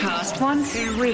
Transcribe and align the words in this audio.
Podcast 0.00 0.40
one, 0.40 0.64
two. 0.64 1.12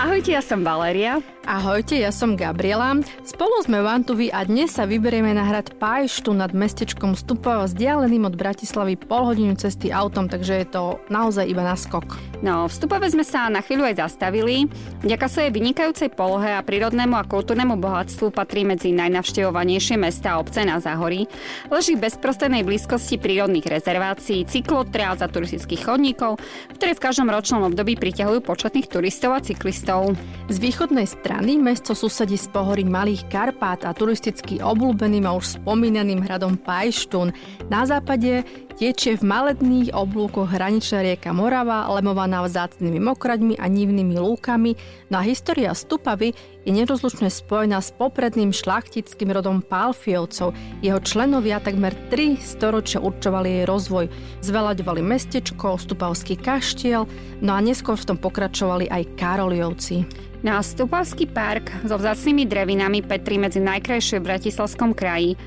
Ahojte, 0.00 0.32
ja 0.32 0.40
som 0.40 0.64
Valéria. 0.64 1.20
Ahojte, 1.44 2.00
ja 2.00 2.08
som 2.08 2.40
Gabriela. 2.40 2.98
Spolu 3.22 3.62
sme 3.62 3.84
v 3.84 3.86
Antuvi 3.86 4.26
a 4.32 4.42
dnes 4.42 4.72
sa 4.72 4.88
vyberieme 4.88 5.30
na 5.36 5.44
hrad 5.44 5.76
Pajštu 5.76 6.32
nad 6.32 6.56
mestečkom 6.56 7.14
Stupava, 7.14 7.68
vzdialeným 7.68 8.26
od 8.26 8.34
Bratislavy 8.34 8.96
pol 8.96 9.28
hodinu 9.28 9.54
cesty 9.54 9.92
autom, 9.92 10.26
takže 10.26 10.64
je 10.64 10.66
to 10.66 10.82
naozaj 11.12 11.44
iba 11.44 11.60
na 11.62 11.76
skok. 11.76 12.16
No, 12.40 12.64
v 12.66 12.72
Stupave 12.72 13.06
sme 13.12 13.22
sa 13.22 13.52
na 13.52 13.60
chvíľu 13.60 13.86
aj 13.86 14.02
zastavili. 14.02 14.72
Vďaka 15.04 15.26
svojej 15.28 15.52
vynikajúcej 15.52 16.10
polohe 16.16 16.48
a 16.48 16.64
prírodnému 16.64 17.14
a 17.14 17.28
kultúrnemu 17.28 17.76
bohatstvu 17.76 18.32
patrí 18.32 18.64
medzi 18.64 18.90
najnavštevovanejšie 18.96 20.00
mesta 20.00 20.34
a 20.34 20.40
obce 20.40 20.64
na 20.64 20.80
Záhorí. 20.80 21.28
Leží 21.68 21.94
v 21.94 22.08
bezprostrednej 22.08 22.64
blízkosti 22.64 23.20
prírodných 23.20 23.68
rezervácií, 23.68 24.48
cyklotriáz 24.48 25.20
a 25.20 25.30
turistických 25.30 25.86
chodníkov, 25.86 26.40
ktoré 26.74 26.96
v 26.96 27.04
každom 27.04 27.28
ročnom 27.30 27.68
období 27.68 27.94
priťahujú 28.14 28.46
početných 28.46 28.86
turistov 28.86 29.34
a 29.34 29.42
cyklistov. 29.42 30.14
Z 30.46 30.62
východnej 30.62 31.02
strany 31.02 31.58
mesto 31.58 31.98
susedí 31.98 32.38
s 32.38 32.46
pohorí 32.46 32.86
Malých 32.86 33.26
Karpát 33.26 33.82
a 33.82 33.90
turisticky 33.90 34.62
obľúbeným 34.62 35.26
a 35.26 35.34
už 35.34 35.58
spomínaným 35.58 36.22
hradom 36.22 36.54
Pajštún. 36.54 37.34
Na 37.66 37.82
západe 37.82 38.46
Tečie 38.74 39.14
v 39.14 39.22
maledných 39.22 39.94
oblúkoch 39.94 40.50
hraničná 40.50 41.06
rieka 41.06 41.30
Morava, 41.30 41.86
lemovaná 41.94 42.42
vzácnými 42.42 42.98
mokraďmi 42.98 43.54
a 43.62 43.70
nivnými 43.70 44.18
lúkami, 44.18 44.74
no 45.14 45.14
a 45.14 45.22
história 45.22 45.70
Stupavy 45.70 46.34
je 46.66 46.74
nerozlučne 46.74 47.30
spojená 47.30 47.78
s 47.78 47.94
popredným 47.94 48.50
šlachtickým 48.50 49.30
rodom 49.30 49.62
Pálfiovcov. 49.62 50.58
Jeho 50.82 50.98
členovia 51.06 51.62
takmer 51.62 51.94
tri 52.10 52.34
storočia 52.34 52.98
určovali 52.98 53.62
jej 53.62 53.64
rozvoj. 53.70 54.10
Zvelaďovali 54.42 55.06
mestečko, 55.06 55.78
Stupavský 55.78 56.34
kaštiel, 56.34 57.06
no 57.46 57.54
a 57.54 57.62
neskôr 57.62 57.94
v 57.94 58.10
tom 58.10 58.18
pokračovali 58.18 58.90
aj 58.90 59.14
Karoliovci. 59.14 60.02
No 60.42 60.58
a 60.58 60.66
Stupavský 60.66 61.30
park 61.30 61.70
so 61.86 61.94
vzácnými 61.94 62.42
drevinami 62.42 63.06
petrí 63.06 63.38
medzi 63.38 63.62
najkrajšie 63.62 64.18
v 64.18 64.26
Bratislavskom 64.34 64.98
kraji. 64.98 65.38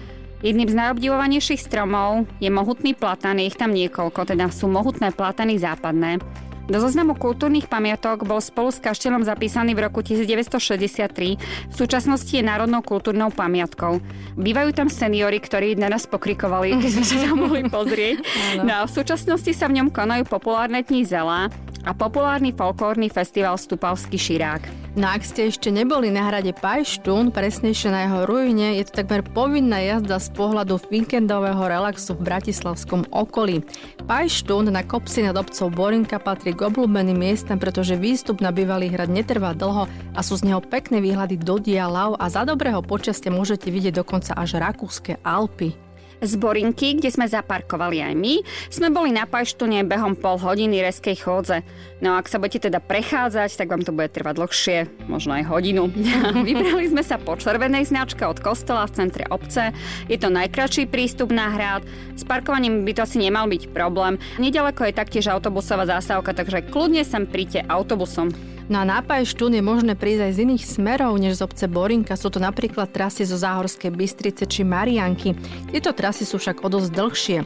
Jedným 0.46 0.70
z 0.70 0.78
najobdivovanejších 0.78 1.66
stromov 1.66 2.30
je 2.38 2.54
mohutný 2.54 2.94
platan, 2.94 3.42
je 3.42 3.50
ich 3.50 3.58
tam 3.58 3.74
niekoľko, 3.74 4.30
teda 4.30 4.54
sú 4.54 4.70
mohutné 4.70 5.10
platany 5.10 5.58
západné. 5.58 6.22
Do 6.68 6.84
zoznamu 6.84 7.16
kultúrnych 7.16 7.72
pamiatok 7.72 8.28
bol 8.28 8.44
spolu 8.44 8.76
s 8.76 8.84
kaštielom 8.84 9.24
zapísaný 9.24 9.72
v 9.72 9.88
roku 9.88 10.04
1963. 10.04 11.40
V 11.72 11.74
súčasnosti 11.74 12.28
je 12.28 12.44
národnou 12.44 12.84
kultúrnou 12.84 13.32
pamiatkou. 13.32 14.04
Bývajú 14.36 14.76
tam 14.76 14.92
seniory, 14.92 15.40
ktorí 15.40 15.80
na 15.80 15.88
nás 15.88 16.04
pokrikovali, 16.04 16.76
keď 16.76 16.92
sme 16.92 17.06
sa 17.08 17.18
tam 17.24 17.48
mohli 17.48 17.64
pozrieť. 17.72 18.20
No 18.62 18.84
a 18.84 18.86
v 18.86 18.92
súčasnosti 18.92 19.56
sa 19.56 19.72
v 19.72 19.80
ňom 19.80 19.90
konajú 19.96 20.28
populárne 20.28 20.84
dní 20.84 21.08
zela 21.08 21.48
a 21.88 21.92
populárny 21.96 22.52
folklórny 22.52 23.08
festival 23.08 23.56
Stupavský 23.56 24.20
širák. 24.20 24.87
No 24.98 25.14
ak 25.14 25.30
ste 25.30 25.54
ešte 25.54 25.70
neboli 25.70 26.10
na 26.10 26.26
hrade 26.26 26.58
Pajštún, 26.58 27.30
presnejšie 27.30 27.94
na 27.94 28.10
jeho 28.10 28.26
ruine, 28.26 28.82
je 28.82 28.90
to 28.90 29.06
takmer 29.06 29.22
povinná 29.22 29.78
jazda 29.78 30.18
z 30.18 30.34
pohľadu 30.34 30.82
víkendového 30.90 31.70
relaxu 31.70 32.18
v 32.18 32.26
bratislavskom 32.26 33.06
okolí. 33.14 33.62
Pajštún 34.10 34.74
na 34.74 34.82
kopci 34.82 35.22
nad 35.22 35.38
obcov 35.38 35.70
Borinka 35.70 36.18
patrí 36.18 36.58
k 36.58 36.66
obľúbeným 36.66 37.14
miestam, 37.14 37.62
pretože 37.62 37.94
výstup 37.94 38.42
na 38.42 38.50
bývalý 38.50 38.90
hrad 38.90 39.14
netrvá 39.14 39.54
dlho 39.54 39.86
a 40.18 40.20
sú 40.26 40.34
z 40.34 40.50
neho 40.50 40.66
pekné 40.66 40.98
výhľady 40.98 41.38
do 41.46 41.62
Dialav 41.62 42.18
a 42.18 42.26
za 42.34 42.42
dobrého 42.42 42.82
počasia 42.82 43.30
môžete 43.30 43.70
vidieť 43.70 44.02
dokonca 44.02 44.34
až 44.34 44.58
Rakúske 44.58 45.22
Alpy 45.22 45.87
z 46.22 46.34
Borinky, 46.40 46.98
kde 46.98 47.14
sme 47.14 47.30
zaparkovali 47.30 48.02
aj 48.02 48.14
my, 48.18 48.34
sme 48.70 48.88
boli 48.90 49.14
na 49.14 49.30
Pajštune 49.30 49.86
behom 49.86 50.18
pol 50.18 50.42
hodiny 50.42 50.82
reskej 50.82 51.22
chôdze. 51.22 51.62
No 51.98 52.14
ak 52.14 52.30
sa 52.30 52.38
budete 52.38 52.70
teda 52.70 52.78
prechádzať, 52.78 53.58
tak 53.58 53.74
vám 53.74 53.82
to 53.82 53.94
bude 53.94 54.14
trvať 54.14 54.38
dlhšie, 54.38 54.78
možno 55.10 55.34
aj 55.38 55.50
hodinu. 55.50 55.90
Vybrali 56.48 56.90
sme 56.90 57.02
sa 57.02 57.18
po 57.18 57.34
červenej 57.34 57.90
značke 57.90 58.22
od 58.26 58.38
kostola 58.38 58.86
v 58.86 58.96
centre 58.98 59.26
obce. 59.30 59.74
Je 60.06 60.18
to 60.22 60.30
najkračší 60.30 60.86
prístup 60.90 61.34
na 61.34 61.50
hrad. 61.50 61.82
S 62.14 62.22
parkovaním 62.22 62.86
by 62.86 62.92
to 62.94 63.06
asi 63.06 63.18
nemal 63.18 63.50
byť 63.50 63.74
problém. 63.74 64.22
Nedaleko 64.38 64.86
je 64.86 64.94
taktiež 64.94 65.30
autobusová 65.30 65.90
zástavka, 65.90 66.38
takže 66.38 66.70
kľudne 66.70 67.02
sem 67.02 67.26
príďte 67.26 67.66
autobusom. 67.66 68.47
No 68.68 68.84
a 68.84 68.88
na 68.88 69.00
Pajštún 69.00 69.56
je 69.56 69.64
možné 69.64 69.96
prísť 69.96 70.28
aj 70.28 70.32
z 70.36 70.42
iných 70.44 70.64
smerov 70.68 71.16
než 71.16 71.40
z 71.40 71.48
obce 71.48 71.66
Borinka. 71.72 72.20
Sú 72.20 72.28
to 72.28 72.44
napríklad 72.44 72.92
trasy 72.92 73.24
zo 73.24 73.40
Záhorskej 73.40 73.96
Bystrice 73.96 74.44
či 74.44 74.68
Marianky. 74.68 75.40
Tieto 75.72 75.96
trasy 75.96 76.28
sú 76.28 76.36
však 76.36 76.60
o 76.60 76.68
dosť 76.68 76.92
dlhšie. 76.92 77.38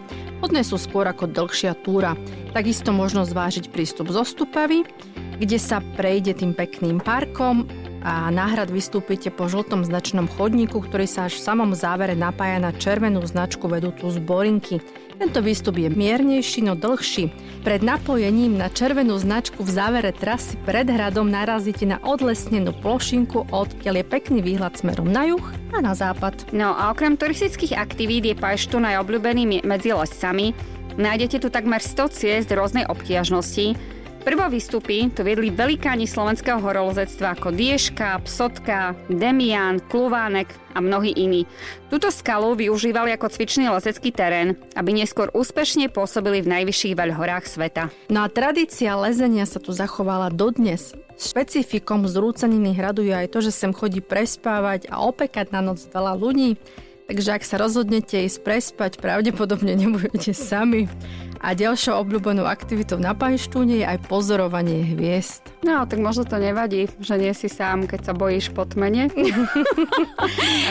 Hodné 0.42 0.66
sú 0.66 0.82
skôr 0.82 1.06
ako 1.06 1.30
dlhšia 1.30 1.78
túra. 1.86 2.18
Takisto 2.58 2.90
možno 2.90 3.22
zvážiť 3.22 3.70
prístup 3.70 4.10
zo 4.10 4.26
Stupavy, 4.26 4.82
kde 5.38 5.62
sa 5.62 5.86
prejde 5.94 6.34
tým 6.34 6.58
pekným 6.58 6.98
parkom 6.98 7.70
a 8.02 8.34
náhrad 8.34 8.74
vystúpite 8.74 9.30
po 9.30 9.46
žltom 9.46 9.86
značnom 9.86 10.26
chodníku, 10.26 10.82
ktorý 10.82 11.06
sa 11.06 11.30
až 11.30 11.38
v 11.38 11.46
samom 11.46 11.78
závere 11.78 12.18
napája 12.18 12.58
na 12.58 12.74
červenú 12.74 13.22
značku 13.22 13.70
vedúcu 13.70 14.10
z 14.10 14.18
Borinky. 14.18 14.82
Tento 15.22 15.38
výstup 15.38 15.78
je 15.78 15.86
miernejší, 15.86 16.66
no 16.66 16.74
dlhší. 16.74 17.30
Pred 17.62 17.86
napojením 17.86 18.58
na 18.58 18.74
červenú 18.74 19.22
značku 19.22 19.62
v 19.62 19.70
závere 19.70 20.10
trasy 20.10 20.58
pred 20.66 20.90
hradom 20.90 21.30
narazíte 21.30 21.86
na 21.86 22.02
odlesnenú 22.02 22.74
plošinku, 22.82 23.54
odkiaľ 23.54 24.02
je 24.02 24.06
pekný 24.10 24.40
výhľad 24.42 24.82
smerom 24.82 25.06
na 25.06 25.30
juh 25.30 25.46
a 25.78 25.86
na 25.86 25.94
západ. 25.94 26.50
No 26.58 26.74
a 26.74 26.90
okrem 26.90 27.22
turistických 27.22 27.78
aktivít 27.78 28.34
je 28.34 28.36
Pajštu 28.42 28.82
najobľúbený 28.82 29.62
medzi 29.62 29.94
lescami. 29.94 30.58
Nájdete 30.98 31.46
tu 31.46 31.54
takmer 31.54 31.86
100 31.86 32.18
ciest 32.18 32.50
rôznej 32.50 32.90
obtiažnosti, 32.90 33.78
Prvo 34.22 34.46
výstupy 34.54 35.10
tu 35.10 35.26
viedli 35.26 35.50
velikáni 35.50 36.06
slovenského 36.06 36.62
horolozectva 36.62 37.34
ako 37.34 37.58
Dieška, 37.58 38.22
Psotka, 38.22 38.94
Demian, 39.10 39.82
Kluvánek 39.82 40.46
a 40.72 40.80
mnohí 40.80 41.10
iní. 41.18 41.50
Túto 41.90 42.14
skalu 42.14 42.54
využívali 42.54 43.18
ako 43.18 43.34
cvičný 43.34 43.74
lezecký 43.74 44.14
terén, 44.14 44.62
aby 44.78 44.94
neskôr 44.94 45.34
úspešne 45.34 45.90
pôsobili 45.90 46.46
v 46.46 46.54
najvyšších 46.54 46.94
veľhorách 46.94 47.50
sveta. 47.50 47.90
No 48.14 48.22
a 48.22 48.30
tradícia 48.30 48.94
lezenia 48.94 49.50
sa 49.50 49.58
tu 49.58 49.74
zachovala 49.74 50.30
dodnes. 50.30 50.94
Špecifikom 51.18 52.06
zrúcaniny 52.06 52.78
hradu 52.78 53.02
je 53.02 53.18
aj 53.18 53.28
to, 53.34 53.42
že 53.42 53.50
sem 53.50 53.74
chodí 53.74 54.06
prespávať 54.06 54.86
a 54.94 55.02
opekať 55.02 55.50
na 55.50 55.66
noc 55.66 55.82
veľa 55.90 56.14
ľudí. 56.14 56.62
Takže 57.12 57.36
ak 57.36 57.44
sa 57.44 57.60
rozhodnete 57.60 58.24
ísť 58.24 58.40
prespať, 58.40 58.92
pravdepodobne 59.04 59.76
nebudete 59.76 60.32
sami. 60.32 60.88
A 61.44 61.52
ďalšou 61.52 62.00
obľúbenou 62.08 62.48
aktivitou 62.48 63.04
na 63.04 63.12
Pajštúne 63.12 63.82
je 63.82 63.86
aj 63.86 64.08
pozorovanie 64.08 64.96
hviezd. 64.96 65.44
No, 65.60 65.84
tak 65.84 66.00
možno 66.00 66.24
to 66.24 66.40
nevadí, 66.40 66.88
že 67.04 67.20
nie 67.20 67.36
si 67.36 67.52
sám, 67.52 67.84
keď 67.84 68.00
sa 68.08 68.14
bojíš 68.16 68.56
po 68.56 68.64
tmene. 68.64 69.12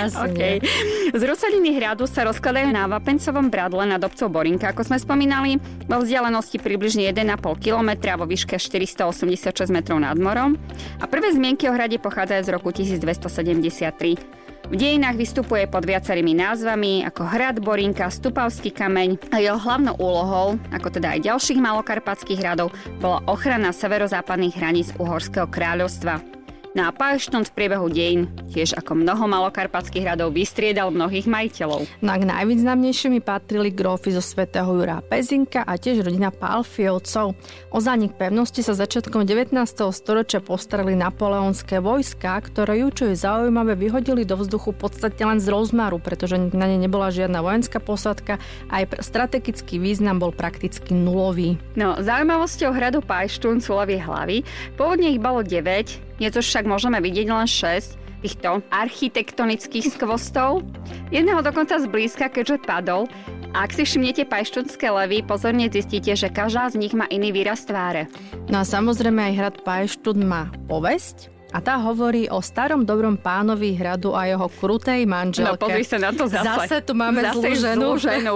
Okay. 0.00 0.64
Z 1.12 1.22
Rusaliny 1.22 1.76
hradu 1.76 2.08
sa 2.08 2.24
rozkladajú 2.24 2.72
na 2.72 2.88
Vapencovom 2.88 3.52
bradle 3.52 3.84
nad 3.84 4.00
obcov 4.00 4.32
Borinka, 4.32 4.72
ako 4.72 4.88
sme 4.88 4.96
spomínali, 4.96 5.60
vo 5.84 6.00
vzdialenosti 6.00 6.56
približne 6.56 7.12
1,5 7.12 7.36
km 7.60 7.90
a 8.08 8.16
vo 8.16 8.24
výške 8.24 8.56
486 8.56 9.52
metrov 9.68 10.00
nad 10.00 10.16
morom. 10.16 10.56
A 11.02 11.04
prvé 11.04 11.36
zmienky 11.36 11.68
o 11.68 11.76
hrade 11.76 12.00
pochádzajú 12.00 12.40
z 12.42 12.50
roku 12.50 12.72
1273. 12.72 14.49
V 14.70 14.78
dejinách 14.78 15.18
vystupuje 15.18 15.66
pod 15.66 15.82
viacerými 15.82 16.30
názvami 16.30 17.02
ako 17.02 17.26
Hrad 17.26 17.58
Borinka, 17.58 18.06
Stupavský 18.06 18.70
kameň 18.70 19.34
a 19.34 19.42
jeho 19.42 19.58
hlavnou 19.58 19.98
úlohou, 19.98 20.62
ako 20.70 20.94
teda 20.94 21.18
aj 21.18 21.26
ďalších 21.26 21.58
malokarpatských 21.58 22.38
hradov, 22.38 22.70
bola 23.02 23.18
ochrana 23.26 23.74
severozápadných 23.74 24.54
hraníc 24.54 24.94
Uhorského 24.94 25.50
kráľovstva. 25.50 26.39
No 26.70 26.86
a 26.86 26.94
Pajštún 26.94 27.42
v 27.42 27.54
priebehu 27.54 27.90
dejín 27.90 28.30
tiež 28.54 28.78
ako 28.78 29.02
mnoho 29.02 29.26
malokarpatských 29.26 30.06
hradov 30.06 30.30
vystriedal 30.30 30.94
mnohých 30.94 31.26
majiteľov. 31.26 31.82
No 31.98 32.10
a 32.14 32.16
k 32.22 32.30
najvýznamnejšími 32.30 33.18
patrili 33.26 33.74
grófy 33.74 34.14
zo 34.14 34.22
svätého 34.22 34.70
Jura 34.70 35.02
Pezinka 35.02 35.66
a 35.66 35.74
tiež 35.74 36.06
rodina 36.06 36.30
Pálfiovcov. 36.30 37.34
O 37.74 37.78
zánik 37.82 38.14
pevnosti 38.14 38.62
sa 38.62 38.78
začiatkom 38.78 39.26
19. 39.26 39.50
storočia 39.90 40.38
postarali 40.38 40.94
napoleonské 40.94 41.82
vojska, 41.82 42.38
ktoré 42.38 42.86
ju, 42.86 42.94
čo 42.94 43.04
je 43.10 43.18
zaujímavé, 43.18 43.74
vyhodili 43.74 44.22
do 44.22 44.38
vzduchu 44.38 44.70
podstate 44.70 45.26
len 45.26 45.42
z 45.42 45.50
rozmaru, 45.50 45.98
pretože 45.98 46.38
na 46.54 46.70
ne 46.70 46.78
nebola 46.78 47.10
žiadna 47.10 47.42
vojenská 47.42 47.82
posadka 47.82 48.38
a 48.70 48.86
aj 48.86 49.02
strategický 49.02 49.82
význam 49.82 50.22
bol 50.22 50.30
prakticky 50.30 50.94
nulový. 50.94 51.58
No, 51.74 51.98
zaujímavosťou 51.98 52.70
hradu 52.70 53.02
Pajštún 53.02 53.58
sú 53.58 53.74
hlavy. 53.74 54.46
Pôvodne 54.78 55.10
ich 55.10 55.18
bolo 55.18 55.42
9, 55.42 56.09
dnes 56.20 56.36
už 56.36 56.52
však 56.52 56.68
môžeme 56.68 57.00
vidieť 57.00 57.32
len 57.32 57.48
6 57.48 57.96
týchto 58.20 58.60
architektonických 58.68 59.96
skvostov. 59.96 60.60
Jedného 61.08 61.40
dokonca 61.40 61.80
zblízka, 61.80 62.28
keďže 62.28 62.60
padol. 62.60 63.08
A 63.56 63.64
ak 63.64 63.72
si 63.72 63.88
všimnete 63.88 64.28
pajštunské 64.28 64.92
levy, 64.92 65.24
pozorne 65.24 65.72
zistíte, 65.72 66.12
že 66.12 66.28
každá 66.28 66.68
z 66.68 66.76
nich 66.76 66.92
má 66.92 67.08
iný 67.08 67.32
výraz 67.32 67.64
tváre. 67.64 68.04
No 68.52 68.60
a 68.60 68.68
samozrejme 68.68 69.32
aj 69.32 69.34
hrad 69.40 69.56
Pajštun 69.64 70.28
má 70.28 70.52
povesť, 70.68 71.32
a 71.50 71.58
tá 71.58 71.74
hovorí 71.82 72.30
o 72.30 72.38
starom 72.38 72.86
dobrom 72.86 73.18
pánovi 73.18 73.74
hradu 73.74 74.14
a 74.14 74.30
jeho 74.30 74.46
krutej 74.46 75.02
manželke. 75.02 75.58
No 75.58 75.58
pozri 75.58 75.82
sa 75.82 75.98
na 75.98 76.10
to 76.14 76.30
zase. 76.30 76.46
Zase 76.46 76.76
tu 76.86 76.94
máme 76.94 77.18
zase 77.26 77.34
zlú 77.34 77.50
ženu. 77.58 77.80
Zlú 77.82 77.94
ženu. 77.98 78.34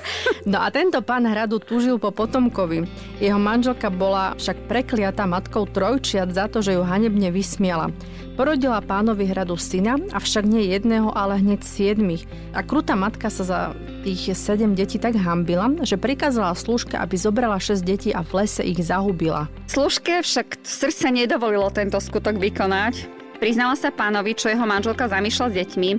no 0.52 0.58
a 0.58 0.68
tento 0.74 0.98
pán 1.06 1.22
hradu 1.22 1.62
túžil 1.62 2.02
po 2.02 2.10
potomkovi. 2.10 2.82
Jeho 3.22 3.38
manželka 3.38 3.90
bola 3.94 4.34
však 4.34 4.66
prekliatá 4.66 5.22
matkou 5.30 5.70
trojčiat 5.70 6.34
za 6.34 6.50
to, 6.50 6.58
že 6.58 6.74
ju 6.74 6.82
hanebne 6.82 7.30
vysmiala. 7.30 7.94
Porodila 8.38 8.78
pánovi 8.78 9.26
hradu 9.26 9.58
syna, 9.58 9.98
avšak 10.14 10.46
nie 10.46 10.70
jedného, 10.70 11.10
ale 11.10 11.42
hneď 11.42 11.58
siedmých. 11.66 12.22
A 12.54 12.62
krutá 12.62 12.94
matka 12.94 13.34
sa 13.34 13.42
za 13.42 13.60
tých 14.06 14.30
sedem 14.38 14.78
detí 14.78 14.94
tak 14.94 15.18
hambila, 15.18 15.66
že 15.82 15.98
prikázala 15.98 16.54
služke, 16.54 16.94
aby 16.94 17.18
zobrala 17.18 17.58
6 17.58 17.82
detí 17.82 18.14
a 18.14 18.22
v 18.22 18.46
lese 18.46 18.62
ich 18.62 18.78
zahubila. 18.78 19.50
Služke 19.66 20.22
však 20.22 20.62
srdce 20.62 21.10
nedovolilo 21.10 21.66
tento 21.74 21.98
skutok 21.98 22.38
vykonať. 22.38 23.17
Priznala 23.38 23.78
sa 23.78 23.94
pánovi, 23.94 24.34
čo 24.34 24.50
jeho 24.50 24.66
manželka 24.66 25.06
zamýšľa 25.06 25.46
s 25.46 25.56
deťmi, 25.62 25.90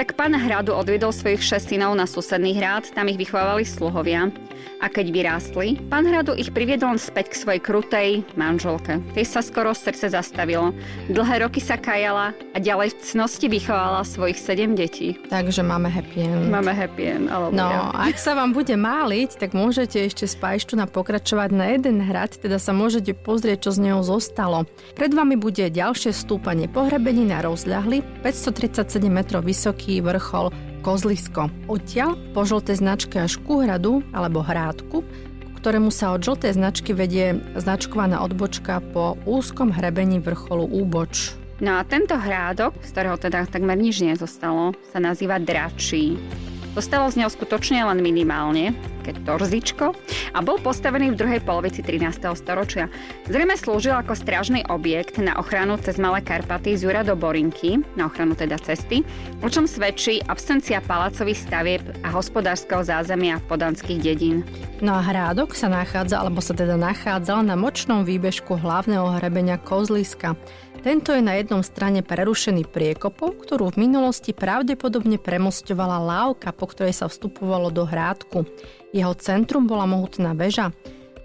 tak 0.00 0.16
pán 0.16 0.32
hradu 0.32 0.72
odvedol 0.72 1.12
svojich 1.12 1.44
šest 1.44 1.68
synov 1.68 1.92
na 1.92 2.08
susedný 2.08 2.56
hrad, 2.56 2.88
tam 2.96 3.12
ich 3.12 3.20
vychovávali 3.20 3.68
sluhovia. 3.68 4.32
A 4.80 4.88
keď 4.88 5.12
vyrástli, 5.12 5.76
pán 5.92 6.08
hradu 6.08 6.32
ich 6.36 6.52
priviedol 6.52 6.96
späť 6.96 7.32
k 7.32 7.40
svojej 7.40 7.60
krutej 7.60 8.08
manželke. 8.36 9.00
Tej 9.12 9.28
sa 9.28 9.40
skoro 9.44 9.76
srdce 9.76 10.08
zastavilo. 10.08 10.72
Dlhé 11.12 11.44
roky 11.44 11.60
sa 11.60 11.76
kajala 11.76 12.32
a 12.52 12.58
ďalej 12.60 12.96
v 12.96 12.98
cnosti 13.04 13.46
vychovala 13.48 14.00
svojich 14.04 14.40
sedem 14.40 14.72
detí. 14.72 15.20
Takže 15.28 15.60
máme 15.60 15.92
happy 15.92 16.24
end. 16.24 16.48
Máme 16.48 16.72
happy 16.72 17.04
end, 17.08 17.26
ale 17.28 17.52
No, 17.52 17.92
ak 17.92 18.16
sa 18.16 18.32
vám 18.32 18.56
bude 18.56 18.72
máliť, 18.72 19.36
tak 19.36 19.52
môžete 19.52 20.00
ešte 20.00 20.24
z 20.24 20.34
Pajštuna 20.40 20.88
pokračovať 20.88 21.50
na 21.52 21.76
jeden 21.76 22.00
hrad, 22.00 22.36
teda 22.40 22.56
sa 22.56 22.72
môžete 22.72 23.12
pozrieť, 23.12 23.68
čo 23.68 23.70
z 23.76 23.92
neho 23.92 24.00
zostalo. 24.00 24.64
Pred 24.96 25.12
vami 25.12 25.36
bude 25.36 25.68
ďalšie 25.68 26.12
stúpanie 26.16 26.68
po 26.68 26.85
na 26.86 27.42
rozľahli 27.42 28.22
537 28.22 29.10
metrov 29.10 29.42
vysoký 29.42 29.98
vrchol 29.98 30.54
Kozlisko. 30.86 31.50
Odtiaľ 31.66 32.14
po 32.30 32.46
žltej 32.46 32.78
značke 32.78 33.18
až 33.18 33.42
ku 33.42 33.58
hradu 33.58 34.06
alebo 34.14 34.38
hrádku, 34.38 35.02
ktorému 35.58 35.90
sa 35.90 36.14
od 36.14 36.22
žltej 36.22 36.54
značky 36.54 36.94
vedie 36.94 37.42
značkovaná 37.58 38.22
odbočka 38.22 38.78
po 38.94 39.18
úzkom 39.26 39.74
hrebení 39.74 40.22
vrcholu 40.22 40.62
Úboč. 40.62 41.34
No 41.58 41.80
a 41.80 41.82
tento 41.82 42.14
hrádok, 42.14 42.78
z 42.86 42.88
ktorého 42.94 43.18
teda 43.18 43.50
takmer 43.50 43.74
nič 43.74 44.04
nezostalo, 44.06 44.70
sa 44.94 45.02
nazýva 45.02 45.42
Dračí. 45.42 46.14
Zostalo 46.76 47.08
z 47.08 47.24
neho 47.24 47.32
skutočne 47.32 47.88
len 47.88 48.04
minimálne, 48.04 48.76
keď 49.00 49.24
torzičko, 49.24 49.96
a 50.36 50.38
bol 50.44 50.60
postavený 50.60 51.16
v 51.16 51.16
druhej 51.16 51.40
polovici 51.40 51.80
13. 51.80 52.20
storočia. 52.36 52.92
Zrejme 53.24 53.56
slúžil 53.56 53.96
ako 53.96 54.12
strážny 54.12 54.60
objekt 54.68 55.16
na 55.16 55.40
ochranu 55.40 55.80
cez 55.80 55.96
Malé 55.96 56.20
Karpaty 56.20 56.76
z 56.76 56.84
Jura 56.84 57.00
do 57.00 57.16
Borinky, 57.16 57.80
na 57.96 58.12
ochranu 58.12 58.36
teda 58.36 58.60
cesty, 58.60 59.00
o 59.40 59.48
čom 59.48 59.64
svedčí 59.64 60.20
absencia 60.28 60.84
palacových 60.84 61.48
stavieb 61.48 61.82
a 62.04 62.12
hospodárskeho 62.12 62.84
zázemia 62.84 63.40
podanských 63.48 64.04
dedín. 64.04 64.44
No 64.84 64.92
a 64.92 65.00
hrádok 65.00 65.56
sa 65.56 65.72
nachádza, 65.72 66.20
alebo 66.20 66.44
sa 66.44 66.52
teda 66.52 66.76
nachádzal 66.76 67.40
na 67.40 67.56
močnom 67.56 68.04
výbežku 68.04 68.52
hlavného 68.52 69.16
hrebenia 69.16 69.56
Kozliska. 69.56 70.36
Tento 70.86 71.10
je 71.10 71.18
na 71.18 71.34
jednom 71.34 71.66
strane 71.66 71.98
prerušený 71.98 72.70
priekopom, 72.70 73.34
ktorú 73.34 73.74
v 73.74 73.90
minulosti 73.90 74.30
pravdepodobne 74.30 75.18
premostovala 75.18 75.98
lávka, 75.98 76.54
po 76.54 76.70
ktorej 76.70 76.94
sa 76.94 77.10
vstupovalo 77.10 77.74
do 77.74 77.82
hrádku. 77.82 78.46
Jeho 78.94 79.10
centrum 79.18 79.66
bola 79.66 79.82
mohutná 79.82 80.30
väža. 80.38 80.70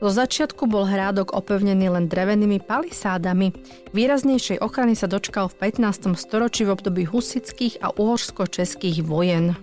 Zo 0.02 0.10
začiatku 0.10 0.66
bol 0.66 0.90
hrádok 0.90 1.38
opevnený 1.38 1.94
len 1.94 2.10
drevenými 2.10 2.58
palisádami. 2.66 3.54
Výraznejšej 3.94 4.66
ochrany 4.66 4.98
sa 4.98 5.06
dočkal 5.06 5.46
v 5.54 5.70
15. 5.70 6.18
storočí 6.18 6.66
v 6.66 6.74
období 6.74 7.06
husických 7.06 7.86
a 7.86 7.94
uhorsko-českých 7.94 9.06
vojen. 9.06 9.54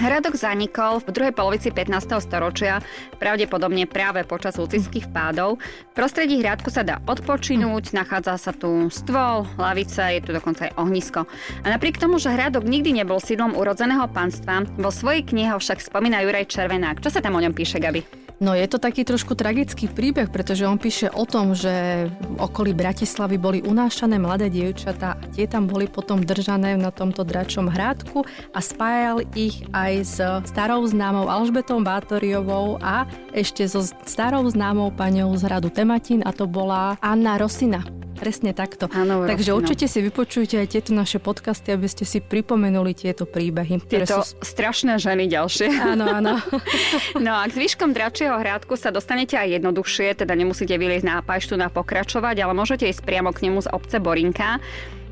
Hradok 0.00 0.32
zanikol 0.32 1.04
v 1.04 1.12
druhej 1.12 1.34
polovici 1.36 1.68
15. 1.68 2.24
storočia, 2.24 2.80
pravdepodobne 3.20 3.84
práve 3.84 4.24
počas 4.24 4.56
lucických 4.56 5.12
pádov. 5.12 5.60
V 5.60 5.92
prostredí 5.92 6.40
hradku 6.40 6.72
sa 6.72 6.80
dá 6.80 7.04
odpočinúť, 7.04 7.92
nachádza 7.92 8.40
sa 8.40 8.56
tu 8.56 8.88
stôl, 8.88 9.44
lavica, 9.60 10.08
je 10.08 10.24
tu 10.24 10.32
dokonca 10.32 10.72
aj 10.72 10.76
ohnisko. 10.80 11.28
A 11.60 11.66
napriek 11.68 12.00
tomu, 12.00 12.16
že 12.16 12.32
hradok 12.32 12.64
nikdy 12.64 12.96
nebol 12.96 13.20
sídlom 13.20 13.52
urodzeného 13.52 14.08
panstva, 14.08 14.64
vo 14.80 14.88
svojej 14.88 15.20
knihe 15.20 15.52
však 15.52 15.84
spomína 15.84 16.24
Juraj 16.24 16.48
Červenák. 16.48 17.04
Čo 17.04 17.12
sa 17.12 17.20
tam 17.20 17.36
o 17.36 17.44
ňom 17.44 17.52
píše, 17.52 17.76
Gabi? 17.76 18.19
No 18.40 18.56
je 18.56 18.64
to 18.64 18.80
taký 18.80 19.04
trošku 19.04 19.36
tragický 19.36 19.84
príbeh, 19.84 20.32
pretože 20.32 20.64
on 20.64 20.80
píše 20.80 21.12
o 21.12 21.28
tom, 21.28 21.52
že 21.52 22.08
v 22.08 22.40
okolí 22.40 22.72
Bratislavy 22.72 23.36
boli 23.36 23.60
unášané 23.60 24.16
mladé 24.16 24.48
dievčatá 24.48 25.20
a 25.20 25.28
tie 25.28 25.44
tam 25.44 25.68
boli 25.68 25.84
potom 25.84 26.24
držané 26.24 26.80
na 26.80 26.88
tomto 26.88 27.20
dračom 27.20 27.68
hrádku 27.68 28.24
a 28.56 28.58
spájal 28.64 29.28
ich 29.36 29.60
aj 29.76 29.92
s 30.00 30.16
starou 30.48 30.80
známou 30.88 31.28
Alžbetou 31.28 31.84
Bátoriovou 31.84 32.80
a 32.80 33.04
ešte 33.36 33.60
so 33.68 33.84
starou 34.08 34.48
známou 34.48 34.88
paňou 34.88 35.36
z 35.36 35.44
hradu 35.44 35.68
Tematín 35.68 36.24
a 36.24 36.32
to 36.32 36.48
bola 36.48 36.96
Anna 37.04 37.36
Rosina. 37.36 37.99
Presne 38.20 38.52
takto. 38.52 38.84
Áno, 38.92 39.24
Takže 39.24 39.56
no. 39.56 39.64
určite 39.64 39.88
si 39.88 40.04
vypočujte 40.04 40.60
aj 40.60 40.68
tieto 40.76 40.92
naše 40.92 41.16
podcasty, 41.16 41.72
aby 41.72 41.88
ste 41.88 42.04
si 42.04 42.20
pripomenuli 42.20 42.92
tieto 42.92 43.24
príbehy. 43.24 43.80
Tieto 43.88 44.20
sú... 44.20 44.36
strašné 44.44 45.00
ženy 45.00 45.24
ďalšie. 45.32 45.72
Áno, 45.72 46.04
áno. 46.04 46.36
no 47.24 47.32
a 47.32 47.48
k 47.48 47.52
zvyškom 47.56 47.96
dračieho 47.96 48.36
hrádku 48.36 48.76
sa 48.76 48.92
dostanete 48.92 49.40
aj 49.40 49.56
jednoduchšie, 49.56 50.20
teda 50.20 50.36
nemusíte 50.36 50.76
vyliezť 50.76 51.06
na 51.08 51.24
pajštu 51.24 51.56
na 51.56 51.72
pokračovať, 51.72 52.44
ale 52.44 52.52
môžete 52.52 52.92
ísť 52.92 53.00
priamo 53.08 53.32
k 53.32 53.48
nemu 53.48 53.64
z 53.64 53.72
obce 53.72 53.96
Borinka. 53.96 54.60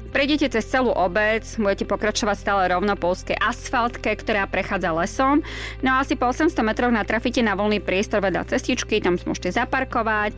Prejdete 0.09 0.49
cez 0.49 0.65
celú 0.69 0.93
obec, 0.93 1.45
budete 1.61 1.85
pokračovať 1.85 2.37
stále 2.37 2.63
rovno 2.73 2.97
po 2.97 3.13
úzkej 3.13 3.37
asfaltke, 3.41 4.09
ktorá 4.17 4.49
prechádza 4.49 4.93
lesom. 4.93 5.45
No 5.85 5.97
a 5.97 6.05
asi 6.05 6.17
po 6.17 6.29
800 6.29 6.61
metroch 6.65 6.93
natrafíte 6.93 7.45
na 7.45 7.53
voľný 7.53 7.81
priestor 7.81 8.25
vedľa 8.25 8.49
cestičky, 8.49 9.01
tam 9.05 9.21
môžete 9.21 9.53
zaparkovať 9.53 10.33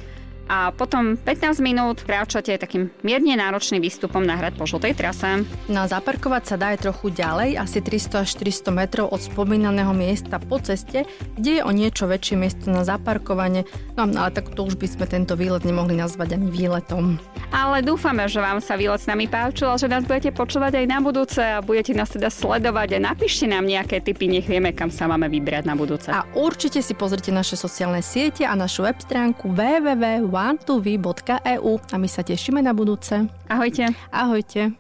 a 0.51 0.75
potom 0.75 1.15
15 1.15 1.63
minút 1.63 2.03
kráčate 2.03 2.51
takým 2.59 2.91
mierne 3.07 3.39
náročným 3.39 3.79
výstupom 3.79 4.19
na 4.19 4.35
hrad 4.35 4.59
po 4.59 4.67
žltej 4.67 4.99
trase. 4.99 5.47
No 5.71 5.87
a 5.87 5.91
zaparkovať 5.91 6.43
sa 6.43 6.57
dá 6.59 6.75
aj 6.75 6.91
trochu 6.91 7.15
ďalej, 7.15 7.55
asi 7.55 7.79
300 7.79 8.27
až 8.27 8.29
400 8.35 8.75
metrov 8.75 9.07
od 9.15 9.23
spomínaného 9.23 9.95
miesta 9.95 10.43
po 10.43 10.59
ceste, 10.59 11.07
kde 11.39 11.63
je 11.63 11.63
o 11.63 11.71
niečo 11.71 12.11
väčšie 12.11 12.35
miesto 12.35 12.67
na 12.75 12.83
zaparkovanie, 12.83 13.63
no 13.95 14.11
ale 14.11 14.35
tak 14.35 14.51
to 14.51 14.67
už 14.67 14.75
by 14.75 14.91
sme 14.91 15.07
tento 15.07 15.39
výlet 15.39 15.63
nemohli 15.63 15.95
nazvať 15.95 16.35
ani 16.35 16.51
výletom. 16.51 17.23
Ale 17.55 17.87
dúfame, 17.87 18.27
že 18.27 18.43
vám 18.43 18.59
sa 18.59 18.75
výlet 18.75 18.99
s 18.99 19.07
nami 19.07 19.31
páčil 19.31 19.71
a 19.71 19.79
že 19.79 19.87
nás 19.87 20.03
budete 20.03 20.35
počúvať 20.35 20.83
aj 20.83 20.87
na 20.91 20.99
budúce 20.99 21.39
a 21.39 21.63
budete 21.63 21.95
nás 21.95 22.11
teda 22.11 22.27
sledovať 22.27 22.99
a 22.99 23.15
napíšte 23.15 23.47
nám 23.47 23.71
nejaké 23.71 24.03
tipy, 24.03 24.27
nech 24.27 24.51
vieme, 24.51 24.75
kam 24.75 24.91
sa 24.91 25.07
máme 25.07 25.31
vybrať 25.31 25.63
na 25.63 25.79
budúce. 25.79 26.11
A 26.11 26.27
určite 26.35 26.83
si 26.83 26.99
pozrite 26.99 27.31
naše 27.31 27.55
sociálne 27.55 28.03
siete 28.03 28.43
a 28.43 28.59
našu 28.59 28.83
web 28.83 28.99
stránku 28.99 29.47
www 29.55 30.40
one2v.eu 30.41 31.73
a 31.77 31.97
my 32.01 32.09
sa 32.09 32.25
tešíme 32.25 32.65
na 32.65 32.73
budúce. 32.73 33.29
Ahojte. 33.53 33.93
Ahojte. 34.09 34.80